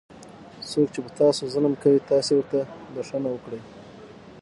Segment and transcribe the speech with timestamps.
[0.69, 2.59] څوک چې په تاسو ظلم کوي تاسې ورته
[2.93, 3.61] بښنه وکړئ.